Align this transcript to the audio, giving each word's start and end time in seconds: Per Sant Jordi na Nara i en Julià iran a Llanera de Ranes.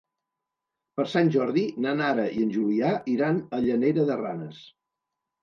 Per 0.99 1.03
Sant 1.11 1.29
Jordi 1.35 1.65
na 1.85 1.93
Nara 1.99 2.25
i 2.39 2.47
en 2.47 2.55
Julià 2.57 2.91
iran 3.13 3.43
a 3.59 3.61
Llanera 3.69 4.09
de 4.11 4.19
Ranes. 4.25 4.67